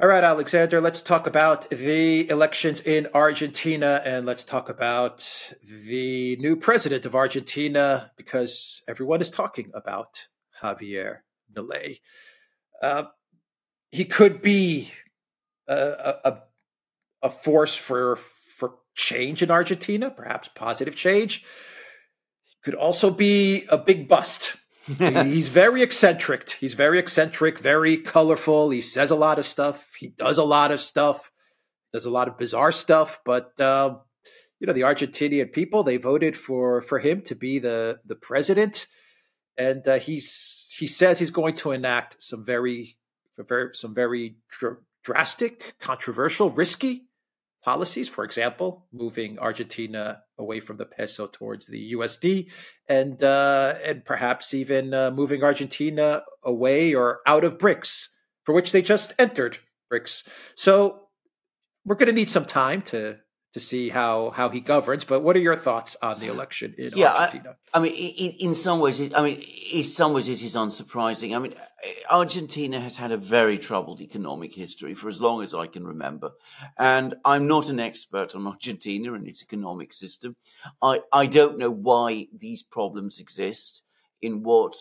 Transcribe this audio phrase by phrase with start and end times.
[0.00, 6.36] All right, Alexander, let's talk about the elections in Argentina and let's talk about the
[6.36, 10.28] new president of Argentina because everyone is talking about
[10.62, 11.18] Javier
[11.54, 12.00] Milei.
[12.80, 13.04] Uh,
[13.90, 14.90] he could be
[15.68, 16.42] a, a,
[17.20, 21.44] a force for for change in Argentina, perhaps positive change.
[22.44, 26.50] He could also be a big bust he's very eccentric.
[26.52, 28.70] He's very eccentric, very colorful.
[28.70, 29.94] He says a lot of stuff.
[29.98, 31.30] He does a lot of stuff.
[31.92, 33.20] Does a lot of bizarre stuff.
[33.24, 33.96] But uh,
[34.58, 38.86] you know, the Argentinian people they voted for for him to be the the president,
[39.56, 42.96] and uh, he's he says he's going to enact some very
[43.38, 47.06] very some very dr- drastic, controversial, risky
[47.64, 48.08] policies.
[48.08, 52.50] For example, moving Argentina away from the peso towards the USD,
[52.88, 58.08] and uh, and perhaps even uh, moving Argentina away or out of BRICS,
[58.44, 59.58] for which they just entered
[59.92, 60.26] BRICS.
[60.54, 61.08] So
[61.84, 63.18] we're going to need some time to
[63.52, 65.04] to see how how he governs.
[65.04, 67.56] But what are your thoughts on the election in yeah, Argentina?
[67.74, 70.54] I, I mean, in, in, some ways, it, I mean, in some ways, it is
[70.54, 71.34] unsurprising.
[71.34, 71.54] I mean,
[72.10, 76.32] Argentina has had a very troubled economic history for as long as I can remember,
[76.78, 80.36] and I'm not an expert on Argentina and its economic system.
[80.82, 83.82] I I don't know why these problems exist
[84.22, 84.74] in what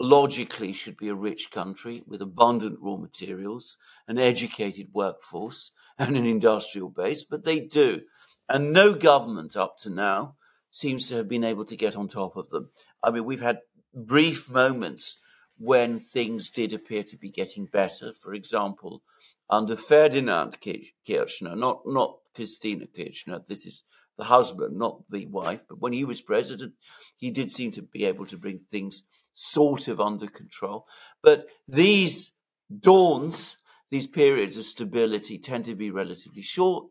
[0.00, 6.26] logically should be a rich country with abundant raw materials, an educated workforce and an
[6.26, 8.02] industrial base, but they do.
[8.48, 10.36] And no government up to now
[10.70, 12.70] seems to have been able to get on top of them.
[13.02, 13.60] I mean, we've had
[13.94, 15.18] brief moments
[15.58, 18.12] when things did appear to be getting better.
[18.12, 19.02] For example,
[19.50, 20.58] under Ferdinand
[21.06, 23.82] Kirchner, not, not Cristina Kirchner, this is
[24.16, 26.74] the husband, not the wife, but when he was president,
[27.16, 29.04] he did seem to be able to bring things
[29.38, 30.86] sort of under control.
[31.22, 32.32] But these
[32.80, 33.56] dawns
[33.90, 36.86] these periods of stability tend to be relatively short.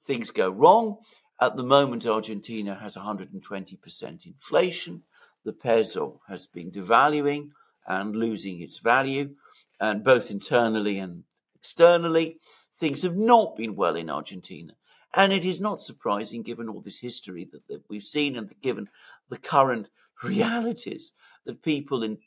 [0.00, 0.98] Things go wrong.
[1.40, 5.02] At the moment, Argentina has 120% inflation.
[5.44, 7.50] The peso has been devaluing
[7.86, 9.34] and losing its value,
[9.80, 11.24] and both internally and
[11.56, 12.38] externally,
[12.76, 14.74] things have not been well in Argentina.
[15.14, 18.88] And it is not surprising, given all this history that, that we've seen and given
[19.30, 19.88] the current
[20.22, 21.12] realities,
[21.44, 22.18] that people in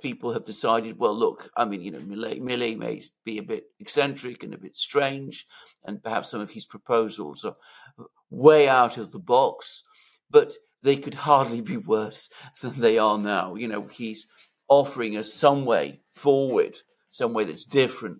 [0.00, 3.66] people have decided, well, look, I mean, you know, Milei, Milei may be a bit
[3.78, 5.46] eccentric and a bit strange,
[5.84, 7.56] and perhaps some of his proposals are
[8.28, 9.84] way out of the box,
[10.28, 12.28] but they could hardly be worse
[12.60, 13.54] than they are now.
[13.54, 14.26] You know, he's
[14.68, 16.78] offering us some way forward,
[17.10, 18.18] some way that's different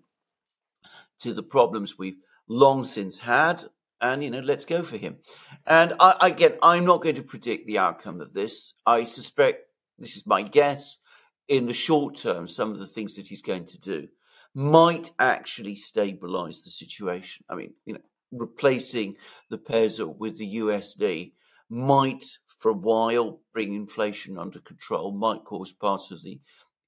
[1.19, 3.65] to the problems we've long since had.
[4.03, 5.17] And you know, let's go for him.
[5.65, 8.73] And I, again, I'm not going to predict the outcome of this.
[8.85, 10.99] I suspect this is my guess
[11.47, 14.07] in the short term, some of the things that he's going to do
[14.53, 17.45] might actually stabilize the situation.
[17.49, 19.15] I mean, you know, replacing
[19.49, 21.33] the peso with the USD
[21.69, 22.25] might,
[22.59, 26.39] for a while, bring inflation under control, might cause parts of the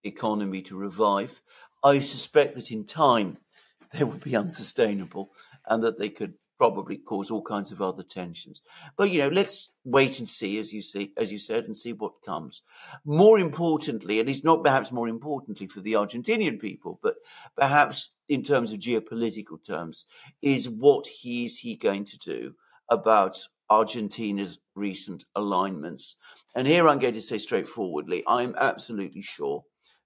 [0.04, 1.42] economy to revive.
[1.84, 3.38] I suspect that in time
[3.94, 5.32] they will be unsustainable
[5.68, 8.62] and that they could probably cause all kinds of other tensions.
[8.98, 11.94] But you know, let's wait and see, as you see, as you said, and see
[11.94, 12.62] what comes.
[13.04, 17.16] More importantly, at least not perhaps more importantly for the Argentinian people, but
[17.58, 20.06] perhaps in terms of geopolitical terms,
[20.42, 22.56] is what he is he going to do
[22.90, 23.38] about
[23.70, 26.16] Argentina's recent alignments?
[26.56, 29.64] And here I'm going to say straightforwardly, I'm absolutely sure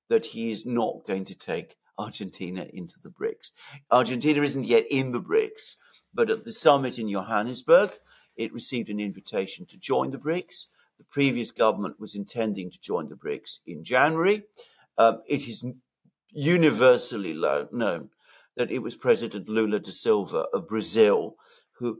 [0.09, 3.51] that he is not going to take Argentina into the BRICS.
[3.91, 5.75] Argentina isn't yet in the BRICS
[6.13, 7.91] but at the summit in Johannesburg,
[8.35, 10.67] it received an invitation to join the BRICS.
[10.97, 14.43] The previous government was intending to join the BRICS in January.
[14.97, 15.65] Um, it is
[16.31, 18.09] universally lo- known
[18.55, 21.35] that it was President Lula da Silva of Brazil
[21.79, 21.99] who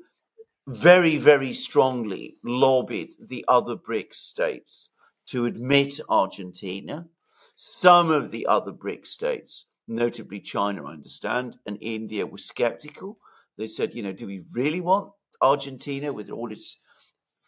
[0.67, 4.89] very, very strongly lobbied the other BRICS states
[5.27, 7.07] to admit Argentina.
[7.55, 13.17] Some of the other BRICS states, notably China, I understand, and India, were skeptical.
[13.59, 15.11] They said, you know, do we really want
[15.41, 16.79] Argentina with all its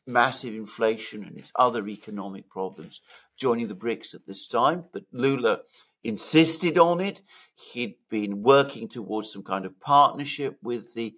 [0.06, 3.00] massive inflation and its other economic problems
[3.38, 4.84] joining the BRICS at this time?
[4.92, 5.62] But Lula
[6.04, 7.22] insisted on it.
[7.56, 11.16] He'd been working towards some kind of partnership with the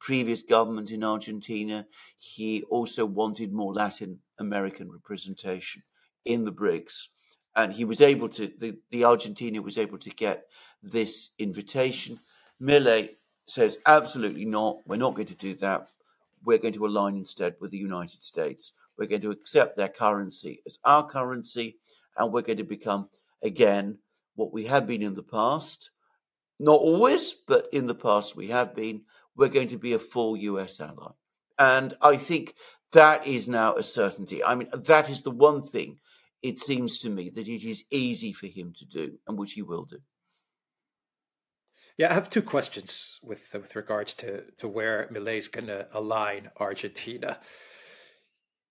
[0.00, 1.86] previous government in Argentina.
[2.16, 5.82] He also wanted more Latin American representation
[6.24, 7.08] in the BRICS.
[7.54, 10.46] And he was able to, the, the Argentina was able to get
[10.82, 12.20] this invitation.
[12.60, 13.10] Milei
[13.46, 14.78] says, absolutely not.
[14.86, 15.88] We're not going to do that.
[16.44, 18.72] We're going to align instead with the United States.
[18.98, 21.78] We're going to accept their currency as our currency,
[22.16, 23.08] and we're going to become,
[23.42, 23.98] again,
[24.36, 25.90] what we have been in the past
[26.58, 29.02] not always, but in the past we have been,
[29.36, 31.10] we're going to be a full US ally.
[31.58, 32.54] And I think
[32.92, 34.42] that is now a certainty.
[34.42, 35.98] I mean, that is the one thing
[36.42, 39.62] it seems to me that it is easy for him to do, and which he
[39.62, 39.98] will do.
[41.96, 45.86] Yeah, I have two questions with with regards to to where Milei is going to
[45.92, 47.38] align Argentina.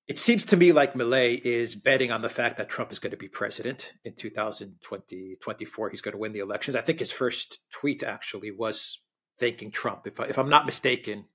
[0.05, 3.11] It seems to me like Milei is betting on the fact that Trump is going
[3.11, 5.89] to be president in 2020, 24.
[5.89, 6.75] He's going to win the elections.
[6.75, 8.99] I think his first tweet actually was
[9.39, 10.05] thanking Trump.
[10.05, 11.25] If, I, if I'm not mistaken,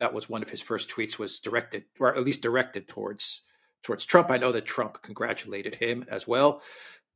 [0.00, 3.42] that was one of his first tweets was directed, or at least directed towards
[3.84, 4.30] towards Trump.
[4.30, 6.62] I know that Trump congratulated him as well.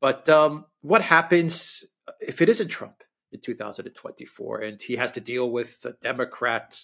[0.01, 1.85] But um, what happens
[2.21, 3.03] if it isn't Trump
[3.35, 6.81] in 2024 and he has to deal with a Democrat,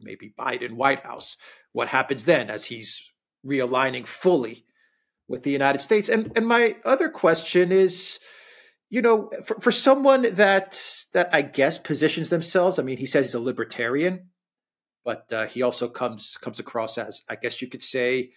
[0.00, 1.36] maybe Biden White House?
[1.72, 3.12] What happens then as he's
[3.44, 4.64] realigning fully
[5.26, 6.08] with the United States?
[6.08, 8.20] And and my other question is,
[8.88, 13.26] you know, for, for someone that that I guess positions themselves, I mean, he says
[13.26, 14.30] he's a libertarian,
[15.04, 18.30] but uh, he also comes comes across as, I guess you could say,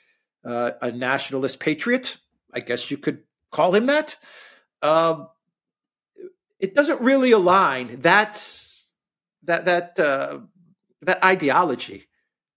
[0.44, 2.18] uh, a nationalist patriot.
[2.54, 4.18] I guess you could call him that.
[4.82, 5.28] Um,
[6.62, 8.00] it doesn't really align.
[8.02, 8.92] That's
[9.44, 10.40] that that uh,
[11.02, 12.08] that ideology,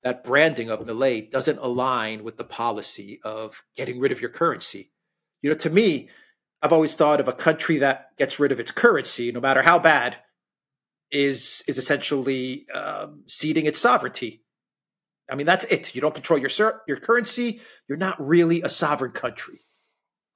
[0.03, 4.93] that branding of Milei doesn't align with the policy of getting rid of your currency.
[5.43, 6.09] You know, to me,
[6.63, 9.79] I've always thought of a country that gets rid of its currency, no matter how
[9.79, 10.17] bad,
[11.11, 14.45] is is essentially um, ceding its sovereignty
[15.31, 15.95] I mean, that's it.
[15.95, 16.51] You don't control your
[16.87, 17.61] your currency.
[17.89, 19.61] You're not really a sovereign country.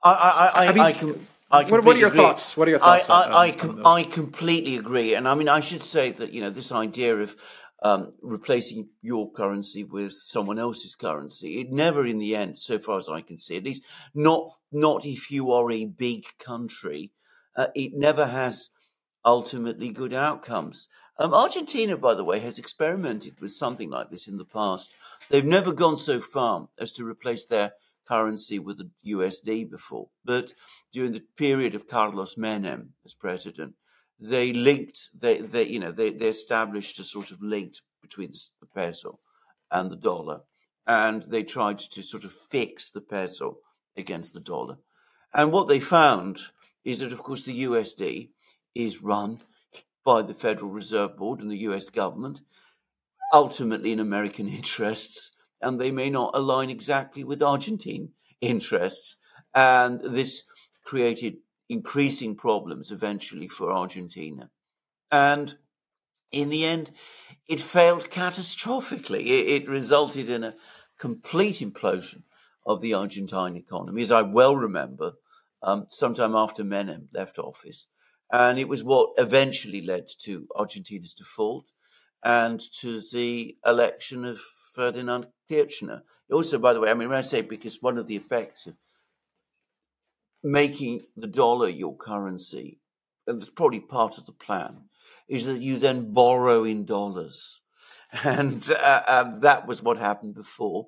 [0.03, 1.27] I I I, I, mean, I can.
[1.51, 2.21] I what, what, are your agree.
[2.21, 2.57] thoughts?
[2.57, 3.09] What are your thoughts?
[3.09, 6.43] I, on, I, on I, completely agree, and I mean, I should say that you
[6.43, 7.37] know this idea of
[7.83, 12.97] um, replacing your currency with someone else's currency, it never, in the end, so far
[12.99, 13.85] as I can see, at least
[14.15, 17.13] not not if you are a big country,
[17.57, 18.71] uh, it never has
[19.25, 20.89] ultimately good outcomes.
[21.19, 24.95] Um, Argentina, by the way, has experimented with something like this in the past.
[25.31, 27.73] They've never gone so far as to replace their
[28.09, 30.53] currency with the USD before, but
[30.93, 33.75] during the period of Carlos Menem as president,
[34.19, 38.67] they linked, they, they you know, they, they established a sort of link between the
[38.67, 39.19] peso
[39.71, 40.41] and the dollar,
[40.87, 43.59] and they tried to sort of fix the peso
[43.97, 44.77] against the dollar.
[45.35, 46.41] And what they found
[46.85, 48.31] is that, of course, the USD
[48.75, 49.41] is run
[50.05, 52.41] by the Federal Reserve Board and the US government,
[53.35, 58.11] ultimately in American interests, and they may not align exactly with Argentine
[58.41, 59.17] interests.
[59.55, 60.45] And this
[60.85, 61.39] created
[61.69, 64.51] increasing problems eventually for Argentina.
[65.11, 65.57] And
[66.31, 66.91] in the end,
[67.47, 69.27] it failed catastrophically.
[69.27, 70.55] It, it, resulted in a
[70.99, 72.23] complete implosion
[72.67, 74.03] of the Argentine economy.
[74.03, 75.13] As I well remember,
[75.63, 77.87] um, sometime after Menem left office,
[78.31, 81.73] and it was what eventually led to Argentina's default
[82.25, 84.41] and to the election of
[84.75, 86.03] Ferdinand Kirchner.
[86.31, 88.75] Also, by the way, I mean, when I say because one of the effects of
[90.43, 92.81] making the dollar your currency,
[93.27, 94.89] and it's probably part of the plan,
[95.29, 97.63] is that you then borrow in dollars.
[98.25, 100.87] And uh, um, that was what happened before.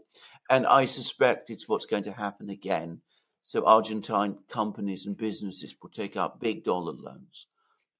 [0.48, 3.02] And I suspect it's what's going to happen again
[3.42, 7.46] so Argentine companies and businesses will take out big dollar loans.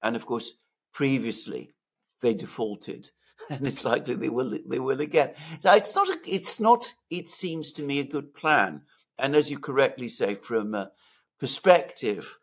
[0.01, 0.53] And of course,
[0.93, 1.73] previously
[2.21, 3.11] they defaulted
[3.49, 5.33] and it's likely they will they will again.
[5.59, 8.81] So it's not a, it's not it seems to me a good plan.
[9.17, 10.91] And as you correctly say, from a
[11.39, 12.37] perspective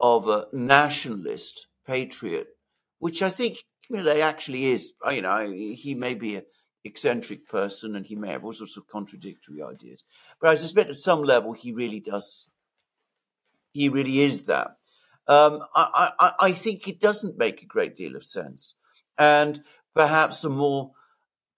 [0.00, 2.48] of a nationalist patriot,
[2.98, 4.94] which I think Milei actually is.
[5.10, 6.44] You know, he may be an
[6.84, 10.04] eccentric person and he may have all sorts of contradictory ideas,
[10.40, 12.48] but I suspect at some level he really does
[13.72, 14.76] he really is that.
[15.26, 18.76] Um, I, I, I think it doesn't make a great deal of sense.
[19.18, 19.62] And
[19.94, 20.92] perhaps a more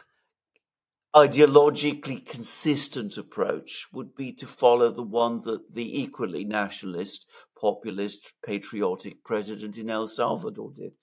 [1.16, 7.26] ideologically consistent approach would be to follow the one that the equally nationalist,
[7.60, 10.94] populist, patriotic president in El Salvador did,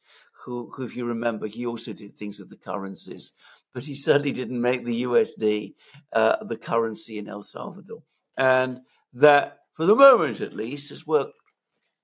[0.44, 3.32] who, who, if you remember, he also did things with the currencies,
[3.72, 5.74] but he certainly didn't make the USD
[6.12, 8.02] uh, the currency in El Salvador.
[8.36, 8.80] And
[9.14, 11.34] that for the moment at least, has worked,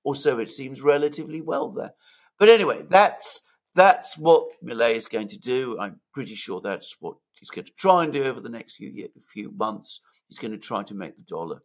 [0.03, 1.93] or so it seems, relatively well there.
[2.37, 3.41] But anyway, that's
[3.75, 5.77] that's what Milei is going to do.
[5.79, 8.89] I'm pretty sure that's what he's going to try and do over the next few
[8.89, 10.01] years, few months.
[10.27, 11.59] He's going to try to make the dollar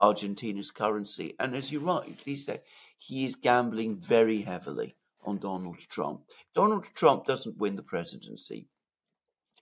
[0.00, 1.34] Argentina's currency.
[1.38, 2.60] And as you rightly say,
[2.98, 6.22] he is gambling very heavily on Donald Trump.
[6.54, 8.68] Donald Trump doesn't win the presidency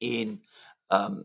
[0.00, 0.40] in
[0.90, 1.24] um,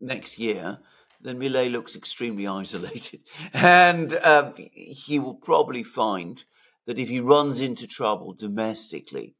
[0.00, 0.78] next year
[1.20, 3.20] then Milei looks extremely isolated.
[3.52, 6.42] And um, he will probably find
[6.86, 9.34] that if he runs into trouble domestically,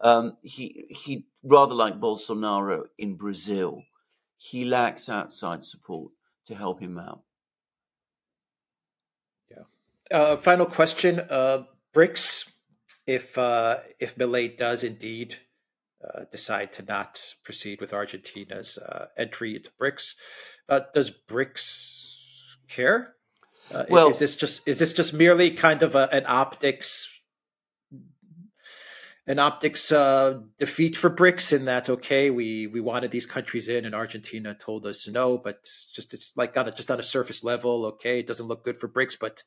[0.00, 3.82] Um, he he rather like Bolsonaro in Brazil,
[4.36, 6.12] he lacks outside support
[6.46, 7.22] to help him out.
[9.50, 9.64] Yeah.
[10.10, 12.52] Uh, final question: uh, BRICS.
[13.06, 15.36] If uh, if Milei does indeed
[16.04, 20.14] uh, decide to not proceed with Argentina's uh, entry into BRICS,
[20.68, 22.04] uh, does BRICS
[22.68, 23.14] care?
[23.88, 27.08] well, is this just is this just merely kind of a, an optics
[29.26, 33.84] an optics uh, defeat for BRICS in that okay we we wanted these countries in
[33.84, 37.42] and Argentina told us no but just it's like on a, just on a surface
[37.42, 39.42] level okay it doesn't look good for BRICS but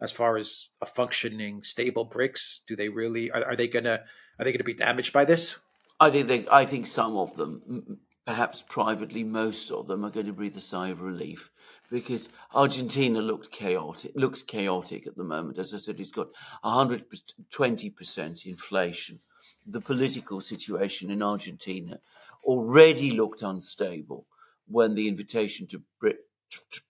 [0.00, 4.00] as far as a functioning stable BRICS do they really are, are they gonna
[4.38, 5.60] are they gonna be damaged by this?
[5.98, 10.26] I think they I think some of them perhaps privately most of them are going
[10.26, 11.50] to breathe a sigh of relief
[11.90, 15.58] because Argentina looked chaotic, looks chaotic at the moment.
[15.58, 16.28] As I said, it's got
[16.64, 19.18] 120% inflation.
[19.66, 21.98] The political situation in Argentina
[22.44, 24.26] already looked unstable
[24.66, 26.26] when the invitation to Brit-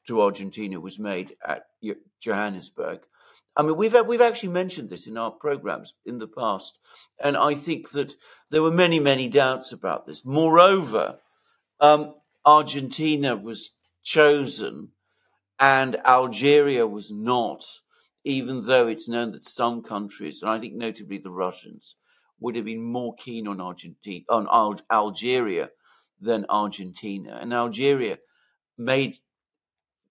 [0.06, 1.66] to Argentina was made at
[2.18, 3.00] Johannesburg.
[3.56, 6.78] I mean, we've we've actually mentioned this in our programs in the past,
[7.18, 8.14] and I think that
[8.50, 10.24] there were many many doubts about this.
[10.24, 11.18] Moreover,
[11.80, 12.14] um,
[12.44, 14.92] Argentina was chosen
[15.60, 17.64] and Algeria was not,
[18.24, 21.96] even though it's known that some countries, and I think notably the Russians,
[22.40, 25.68] would have been more keen on Argentina, on Al- Algeria
[26.18, 27.38] than Argentina.
[27.40, 28.18] And Algeria
[28.78, 29.18] made,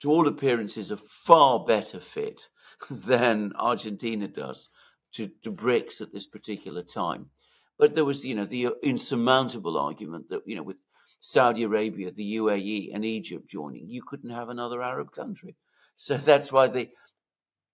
[0.01, 2.49] to all appearances, a far better fit
[2.91, 4.69] than Argentina does
[5.13, 7.31] to, to BRICS at this particular time.
[7.79, 10.79] But there was, you know, the insurmountable argument that, you know, with
[11.19, 15.55] Saudi Arabia, the UAE, and Egypt joining, you couldn't have another Arab country.
[15.95, 16.91] So that's why they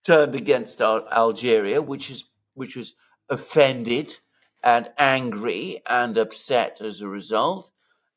[0.04, 2.96] turned against Algeria, which is which was
[3.30, 4.18] offended
[4.64, 7.72] and angry and upset as a result,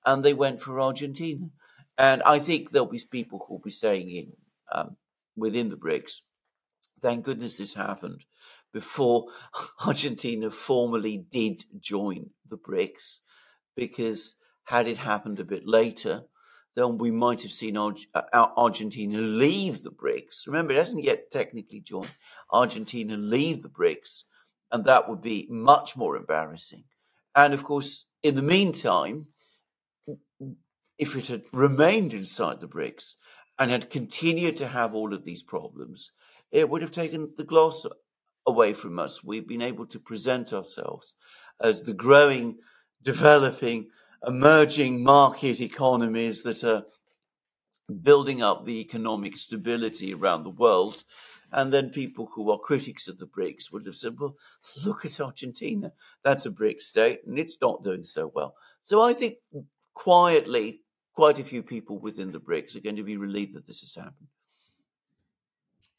[0.06, 1.50] and they went for Argentina.
[1.99, 4.32] And I think there'll be people who'll be saying in
[4.73, 4.97] um,
[5.37, 6.23] within the BRICS,
[7.02, 8.25] thank goodness this happened
[8.73, 9.26] before
[9.87, 13.20] Argentina formally did join the BRICS,
[13.76, 14.37] because
[14.68, 16.25] had it happened a bit later,
[16.76, 17.92] then we might have seen uh,
[18.34, 20.46] Argentina leave the BRICS.
[20.46, 22.10] Remember, it hasn't yet technically joined.
[22.52, 24.25] Argentina leave the BRICS,
[24.70, 26.84] and that would be much more embarrassing.
[27.34, 29.28] And of course, in the meantime,
[30.98, 33.14] if it had remained inside the BRICS
[33.58, 36.12] and had continued to have all of these problems,
[36.52, 37.87] it would have taken the gloss
[38.46, 39.25] away from us.
[39.25, 41.14] We've been able to present ourselves
[41.58, 42.58] as the growing,
[43.02, 43.88] developing,
[44.26, 46.84] emerging market economies that are
[48.02, 51.04] building up the economic stability around the world.
[51.52, 54.37] And then people who are critics of the BRICS would have said, well,
[54.84, 55.92] look at Argentina.
[56.22, 58.54] That's a BRICS state and it's not doing so well.
[58.80, 59.37] So I think
[59.94, 60.82] quietly,
[61.14, 63.94] quite a few people within the BRICS are going to be relieved that this has
[63.94, 64.28] happened.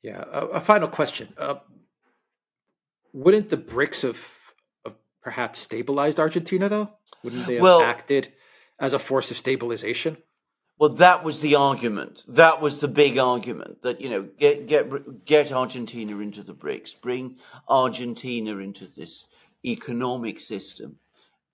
[0.04, 0.24] Yeah.
[0.32, 1.34] A, a final question.
[1.38, 1.56] Uh,
[3.12, 4.39] wouldn't the BRICS have
[5.22, 6.90] perhaps stabilized Argentina, though?
[7.24, 8.34] Wouldn't they have well, acted
[8.80, 10.18] as a force of stabilization?
[10.80, 12.24] Well, that was the argument.
[12.28, 17.02] That was the big argument that you know get get get Argentina into the BRICS,
[17.02, 19.28] bring Argentina into this
[19.66, 21.00] economic system.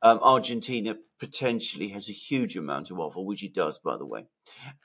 [0.03, 4.25] Um, Argentina potentially has a huge amount to offer, which it does, by the way,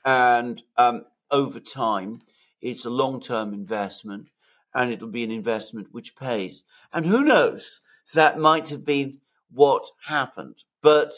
[0.03, 2.21] and um, over time,
[2.61, 4.29] it's a long term investment,
[4.73, 6.63] and it'll be an investment which pays.
[6.91, 7.81] And who knows?
[8.11, 9.19] That might have been
[9.51, 10.63] what happened.
[10.81, 11.13] But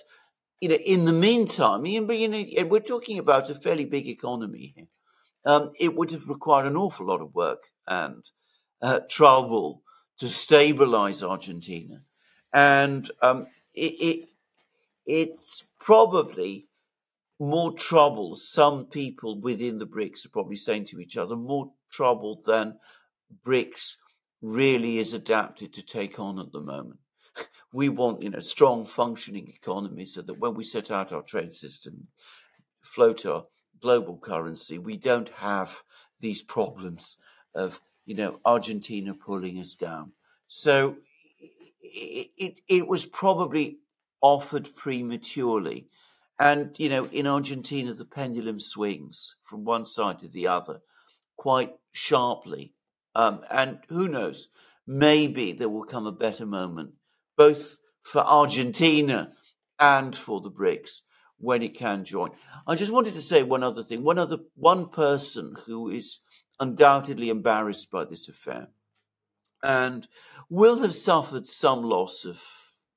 [0.60, 4.88] you know, in the meantime, you know, we're talking about a fairly big economy here.
[5.46, 8.24] Um, it would have required an awful lot of work and
[8.82, 9.82] uh, trouble
[10.20, 12.02] to stabilize Argentina,
[12.54, 14.30] and um, it, it,
[15.06, 16.68] it's probably
[17.40, 18.36] more trouble.
[18.36, 22.78] Some people within the BRICS are probably saying to each other, more trouble than
[23.46, 23.98] BRICS
[24.44, 27.00] really is adapted to take on at the moment.
[27.76, 31.52] We want, you know, strong functioning economy so that when we set out our trade
[31.52, 32.06] system,
[32.84, 33.46] float our
[33.82, 35.82] global currency, we don't have
[36.20, 37.18] these problems
[37.56, 40.12] of, you know, Argentina pulling us down.
[40.48, 40.98] So
[41.82, 43.80] it, it, it was probably
[44.22, 45.88] offered prematurely.
[46.40, 50.82] And, you know, in Argentina, the pendulum swings from one side to the other
[51.38, 52.76] quite sharply
[53.16, 54.50] um, and who knows,
[54.88, 56.92] maybe there will come a better moment,
[57.38, 59.32] both for Argentina
[59.80, 61.02] and for the BRICS
[61.38, 62.32] when it can join.
[62.68, 64.04] I just wanted to say one other thing.
[64.04, 66.20] One other one person who is
[66.60, 68.70] undoubtedly embarrassed by this affair
[69.62, 70.08] and
[70.50, 72.42] will have suffered some loss of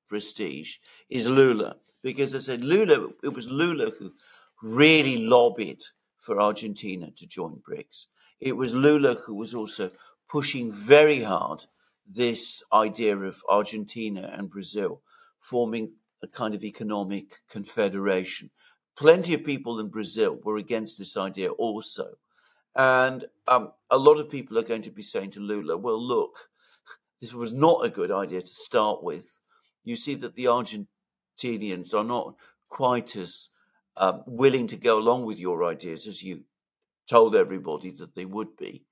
[0.07, 0.77] prestige
[1.09, 1.77] is Lula.
[2.03, 4.13] Because I said Lula, it was Lula who
[4.61, 5.81] really lobbied
[6.21, 8.07] for Argentina to join BRICS.
[8.39, 9.91] It was Lula who was also
[10.29, 11.65] pushing very hard
[12.07, 15.01] this idea of Argentina and Brazil
[15.39, 18.49] forming a kind of economic confederation.
[18.95, 22.15] Plenty of people in Brazil were against this idea also.
[22.75, 26.49] And um, a lot of people are going to be saying to Lula, well, look,
[27.21, 29.41] this was not a good idea to start with.
[29.83, 32.35] You see that the Argentinians are not
[32.69, 33.49] quite as
[33.95, 36.43] um, willing to go along with your ideas as you
[37.09, 38.83] told everybody that they would be.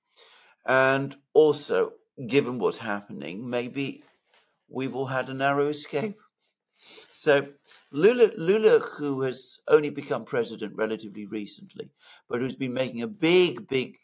[0.66, 1.92] And also,
[2.26, 4.02] given what's happening, maybe
[4.68, 6.18] we've all had a narrow escape.
[7.12, 7.48] So
[7.90, 11.90] Lula, Lula, who has only become president relatively recently,
[12.28, 13.96] but who's been making a big, big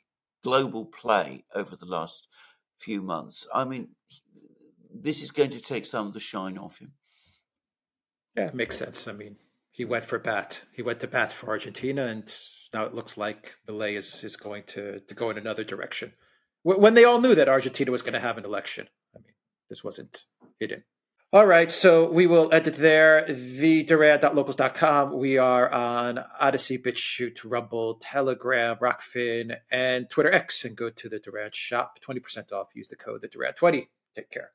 [0.43, 2.29] global play over the last
[2.79, 3.47] few months.
[3.55, 3.89] I mean,
[4.93, 6.93] this is going to take some of the shine off him.
[8.37, 9.07] Yeah, it makes sense.
[9.09, 9.37] I mean,
[9.71, 10.61] he went for bat.
[10.73, 12.33] He went to bat for Argentina, and
[12.73, 16.13] now it looks like Milei is is going to to go in another direction.
[16.63, 19.35] When they all knew that Argentina was going to have an election, I mean,
[19.69, 20.27] this wasn't
[20.61, 20.85] hidden.
[21.35, 23.25] All right, so we will end it there.
[23.27, 25.17] TheDuran.locals.com.
[25.19, 30.63] We are on Odysee, BitChute, Rumble, Telegram, Rokfin, and Twitter X.
[30.67, 31.99] And go to the Duran shop.
[32.07, 32.69] 20% off.
[32.75, 34.51] Use the code the Duran 20 Take care.